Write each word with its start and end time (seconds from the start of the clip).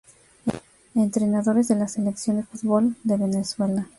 Entrenadores 0.95 1.67
de 1.67 1.75
la 1.75 1.87
Selección 1.87 2.37
de 2.37 2.41
fútbol 2.43 2.95
de 3.03 3.17
Venezuela 3.17 3.85